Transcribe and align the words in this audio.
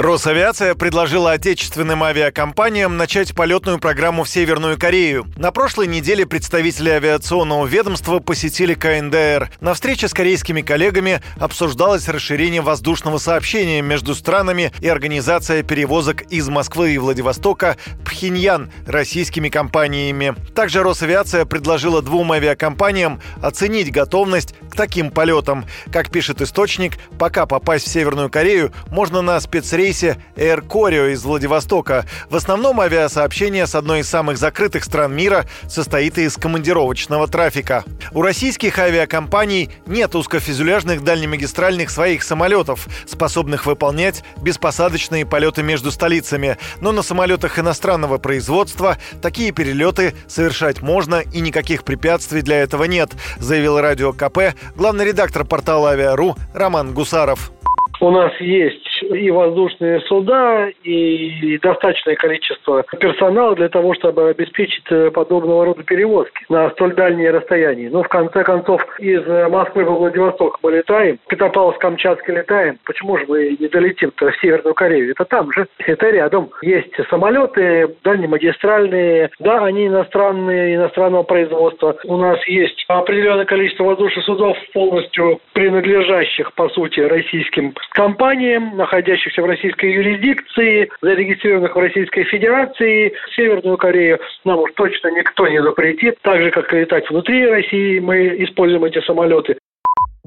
Росавиация 0.00 0.74
предложила 0.74 1.32
отечественным 1.32 2.02
авиакомпаниям 2.02 2.96
начать 2.96 3.34
полетную 3.34 3.78
программу 3.78 4.24
в 4.24 4.30
Северную 4.30 4.78
Корею. 4.78 5.26
На 5.36 5.52
прошлой 5.52 5.88
неделе 5.88 6.24
представители 6.24 6.88
авиационного 6.88 7.66
ведомства 7.66 8.18
посетили 8.18 8.72
КНДР. 8.72 9.50
На 9.60 9.74
встрече 9.74 10.08
с 10.08 10.14
корейскими 10.14 10.62
коллегами 10.62 11.20
обсуждалось 11.38 12.08
расширение 12.08 12.62
воздушного 12.62 13.18
сообщения 13.18 13.82
между 13.82 14.14
странами 14.14 14.72
и 14.80 14.88
организация 14.88 15.62
перевозок 15.62 16.22
из 16.30 16.48
Москвы 16.48 16.94
и 16.94 16.98
Владивостока 16.98 17.76
Пхеньян 18.02 18.72
российскими 18.86 19.50
компаниями. 19.50 20.34
Также 20.54 20.82
Росавиация 20.82 21.44
предложила 21.44 22.00
двум 22.00 22.32
авиакомпаниям 22.32 23.20
оценить 23.42 23.92
готовность 23.92 24.54
к 24.70 24.76
таким 24.76 25.10
полетам. 25.10 25.66
Как 25.92 26.10
пишет 26.10 26.40
источник, 26.40 26.94
пока 27.18 27.44
попасть 27.44 27.86
в 27.86 27.90
Северную 27.90 28.30
Корею 28.30 28.72
можно 28.88 29.20
на 29.20 29.38
спецрейс 29.40 29.89
рейсе 29.90 30.18
Air 30.36 30.64
Koryo 30.64 31.10
из 31.10 31.24
Владивостока. 31.24 32.04
В 32.28 32.36
основном 32.36 32.80
авиасообщение 32.80 33.66
с 33.66 33.74
одной 33.74 34.00
из 34.00 34.08
самых 34.08 34.38
закрытых 34.38 34.84
стран 34.84 35.12
мира 35.12 35.46
состоит 35.68 36.16
из 36.16 36.36
командировочного 36.36 37.26
трафика. 37.26 37.82
У 38.12 38.22
российских 38.22 38.78
авиакомпаний 38.78 39.68
нет 39.86 40.14
узкофюзеляжных 40.14 41.02
дальнемагистральных 41.02 41.90
своих 41.90 42.22
самолетов, 42.22 42.86
способных 43.06 43.66
выполнять 43.66 44.22
беспосадочные 44.40 45.26
полеты 45.26 45.64
между 45.64 45.90
столицами. 45.90 46.56
Но 46.80 46.92
на 46.92 47.02
самолетах 47.02 47.58
иностранного 47.58 48.18
производства 48.18 48.96
такие 49.20 49.50
перелеты 49.50 50.14
совершать 50.28 50.82
можно 50.82 51.16
и 51.32 51.40
никаких 51.40 51.82
препятствий 51.82 52.42
для 52.42 52.58
этого 52.58 52.84
нет, 52.84 53.10
заявил 53.38 53.80
радио 53.80 54.12
КП 54.12 54.54
главный 54.76 55.06
редактор 55.06 55.44
портала 55.44 55.90
«Авиару» 55.90 56.36
Роман 56.54 56.94
Гусаров. 56.94 57.50
У 58.00 58.10
нас 58.10 58.32
есть 58.40 58.89
и 59.02 59.30
воздушные 59.30 60.00
суда, 60.00 60.68
и 60.82 61.58
достаточное 61.58 62.16
количество 62.16 62.84
персонала 62.98 63.54
для 63.54 63.68
того, 63.68 63.94
чтобы 63.94 64.28
обеспечить 64.28 64.84
э, 64.90 65.10
подобного 65.10 65.64
рода 65.64 65.82
перевозки 65.82 66.44
на 66.48 66.70
столь 66.70 66.94
дальние 66.94 67.30
расстояния. 67.30 67.88
Но 67.90 67.98
ну, 67.98 68.04
в 68.04 68.08
конце 68.08 68.44
концов 68.44 68.82
из 68.98 69.26
Москвы 69.50 69.84
во 69.84 69.92
Владивосток 69.92 70.58
мы 70.62 70.72
летаем, 70.72 71.18
Петропавловск-Камчатский 71.28 72.34
летаем. 72.34 72.78
Почему 72.84 73.18
же 73.18 73.24
мы 73.28 73.56
не 73.58 73.68
долетим-то 73.68 74.30
в 74.30 74.36
Северную 74.40 74.74
Корею? 74.74 75.10
Это 75.12 75.24
там 75.24 75.52
же, 75.52 75.66
это 75.78 76.10
рядом. 76.10 76.50
Есть 76.62 76.94
самолеты 77.08 77.96
дальнемагистральные, 78.04 79.30
да, 79.38 79.64
они 79.64 79.86
иностранные, 79.86 80.76
иностранного 80.76 81.22
производства. 81.22 81.96
У 82.04 82.16
нас 82.16 82.38
есть 82.46 82.84
определенное 82.88 83.44
количество 83.44 83.84
воздушных 83.84 84.24
судов, 84.24 84.56
полностью 84.72 85.40
принадлежащих, 85.52 86.52
по 86.54 86.68
сути, 86.70 87.00
российским 87.00 87.74
компаниям, 87.90 88.76
находящихся 88.90 89.42
в 89.42 89.46
российской 89.46 89.92
юрисдикции, 89.92 90.90
зарегистрированных 91.00 91.74
в 91.74 91.78
Российской 91.78 92.24
Федерации. 92.24 93.12
Северную 93.36 93.76
Корею 93.76 94.18
нам 94.44 94.58
уж 94.58 94.70
точно 94.74 95.08
никто 95.12 95.46
не 95.46 95.62
запретит. 95.62 96.18
Так 96.22 96.42
же, 96.42 96.50
как 96.50 96.72
летать 96.72 97.08
внутри 97.08 97.46
России, 97.46 98.00
мы 98.00 98.34
используем 98.44 98.84
эти 98.84 99.00
самолеты. 99.02 99.58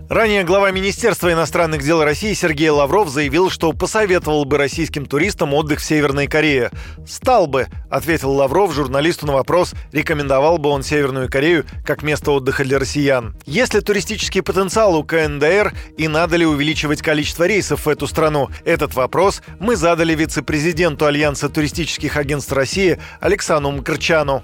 Ранее 0.10 0.44
глава 0.44 0.70
Министерства 0.72 1.32
иностранных 1.32 1.82
дел 1.82 2.04
России 2.04 2.34
Сергей 2.34 2.70
Лавров 2.70 3.10
заявил, 3.10 3.50
что 3.50 3.74
посоветовал 3.74 4.44
бы 4.46 4.58
российским 4.58 5.06
туристам 5.06 5.54
отдых 5.54 5.80
в 5.80 5.84
Северной 5.84 6.28
Корее. 6.28 6.72
«Стал 7.08 7.48
бы»,— 7.48 7.68
ответил 7.90 8.32
Лавров 8.32 8.74
журналисту 8.74 9.26
на 9.26 9.34
вопрос, 9.34 9.74
рекомендовал 9.92 10.58
бы 10.58 10.70
он 10.70 10.84
Северную 10.84 11.32
Корею 11.32 11.66
как 11.86 12.04
место 12.04 12.32
отдыха 12.32 12.64
для 12.64 12.80
россиян. 12.80 13.36
Есть 13.46 13.74
ли 13.74 13.82
туристический 13.82 14.44
потенциал 14.44 14.96
у 14.96 15.04
КНДР 15.04 15.74
и 15.98 16.08
надо 16.08 16.36
ли 16.36 16.46
увеличивать 16.46 17.02
количество 17.02 17.48
рейсов 17.48 17.86
в 17.86 17.90
эту 17.90 18.06
страну? 18.06 18.50
Этот 18.66 18.94
вопрос 18.96 19.42
мы 19.60 19.76
задали 19.76 20.14
вице-президенту 20.14 21.06
Альянса 21.06 21.50
туристических 21.50 22.18
агентств 22.18 22.52
России 22.52 23.00
Александру 23.20 23.72
Мкрчану 23.72 24.44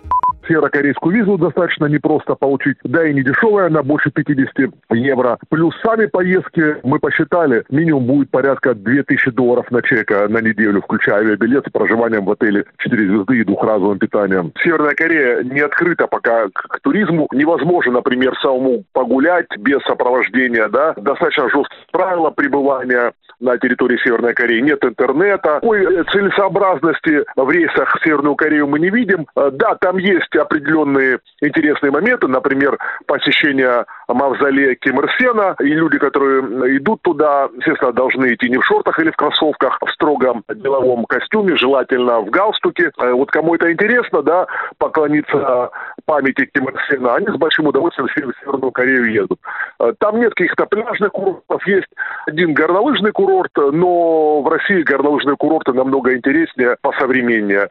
северокорейскую 0.50 1.16
визу 1.16 1.38
достаточно 1.38 1.86
непросто 1.86 2.36
получить, 2.36 2.78
да 2.84 3.08
и 3.08 3.14
не 3.14 3.24
дешевая, 3.24 3.68
она 3.68 3.84
больше 3.84 4.12
50 4.12 4.74
евро. 4.92 5.38
Плюс 5.50 5.74
сами 5.82 6.08
поездки, 6.08 6.78
мы 6.84 7.00
посчитали, 7.00 7.64
минимум 7.70 8.06
будет 8.06 8.32
порядка 8.32 8.74
2000 8.74 9.32
долларов 9.32 9.70
на 9.72 9.82
человека 9.82 10.28
на 10.28 10.42
неделю, 10.42 10.82
включая 10.82 11.20
авиабилет 11.20 11.66
с 11.68 11.72
проживанием 11.72 12.26
в 12.26 12.32
отеле 12.32 12.66
4 12.78 13.08
звезды 13.08 13.40
и 13.40 13.44
двухразовым 13.44 14.00
питанием. 14.00 14.52
Северная 14.64 14.96
Корея 14.96 15.44
не 15.44 15.60
открыта 15.60 16.08
пока 16.08 16.48
к, 16.50 16.80
туризму. 16.82 17.28
Невозможно, 17.32 17.94
например, 17.94 18.34
самому 18.42 18.84
погулять 18.94 19.48
без 19.58 19.82
сопровождения, 19.84 20.68
да. 20.70 20.94
Достаточно 20.98 21.50
жесткие 21.50 21.80
правила 21.92 22.30
пребывания 22.32 23.14
на 23.40 23.58
территории 23.58 23.98
Северной 24.04 24.34
Кореи. 24.34 24.60
Нет 24.60 24.84
интернета. 24.84 25.60
Такой 25.62 26.04
целесообразности 26.12 27.24
в 27.36 27.50
рейсах 27.50 27.96
в 27.96 28.04
Северную 28.04 28.36
Корею 28.36 28.68
мы 28.68 28.80
не 28.80 28.90
видим. 28.90 29.28
Э, 29.36 29.50
да, 29.52 29.76
там 29.76 29.98
есть 29.98 30.36
определенные 30.40 31.20
интересные 31.42 31.92
моменты, 31.92 32.28
например, 32.28 32.78
посещение 33.06 33.86
мавзолея 34.08 34.76
Ким 34.76 35.00
Ир 35.00 35.10
Сена, 35.18 35.56
и 35.60 35.66
люди, 35.66 35.98
которые 35.98 36.78
идут 36.78 37.02
туда, 37.02 37.50
естественно, 37.56 37.92
должны 37.92 38.34
идти 38.34 38.50
не 38.50 38.58
в 38.58 38.66
шортах 38.66 39.00
или 39.00 39.12
в 39.12 39.16
кроссовках, 39.16 39.78
а 39.82 39.86
в 39.86 39.92
строгом 39.92 40.44
деловом 40.54 41.06
костюме, 41.06 41.56
желательно 41.56 42.22
в 42.22 42.30
галстуке. 42.30 42.92
Э, 43.00 43.12
вот 43.12 43.32
кому 43.32 43.56
это 43.56 43.72
интересно, 43.72 44.22
да, 44.22 44.48
поклониться 44.78 45.70
памяти 46.06 46.50
Ким 46.54 46.70
Ир 46.70 46.76
Сена, 46.90 47.16
они 47.16 47.28
с 47.28 47.38
большим 47.38 47.68
удовольствием 47.68 48.08
в 48.08 48.14
Северную 48.14 48.72
Корею 48.72 49.12
едут. 49.12 49.40
Э, 49.80 49.94
там 50.00 50.20
нет 50.20 50.34
каких-то 50.34 50.66
пляжных 50.66 51.12
курортов, 51.12 51.66
есть 51.68 51.88
один 52.28 52.54
горнолыжный 52.54 53.12
курорт, 53.12 53.52
но 53.56 54.42
в 54.42 54.48
России 54.48 54.82
горнолыжные 54.84 55.38
курорты 55.38 55.74
намного 55.74 56.16
интереснее, 56.16 56.78
посовременнее. 56.82 57.70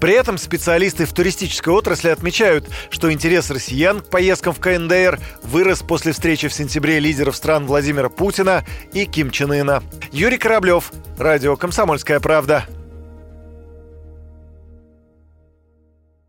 При 0.00 0.14
этом 0.14 0.36
специалисты 0.36 1.04
в 1.04 1.12
туристической 1.12 1.72
отрасли 2.02 2.08
отмечают, 2.10 2.68
что 2.90 3.12
интерес 3.12 3.50
россиян 3.50 4.00
к 4.00 4.08
поездкам 4.08 4.52
в 4.52 4.60
КНДР 4.60 5.20
вырос 5.42 5.82
после 5.82 6.12
встречи 6.12 6.48
в 6.48 6.52
сентябре 6.52 6.98
лидеров 6.98 7.36
стран 7.36 7.66
Владимира 7.66 8.08
Путина 8.08 8.64
и 8.92 9.04
Ким 9.04 9.30
Чен 9.30 9.52
Ына. 9.52 9.82
Юрий 10.10 10.38
Кораблев, 10.38 10.92
Радио 11.18 11.56
«Комсомольская 11.56 12.20
правда». 12.20 12.66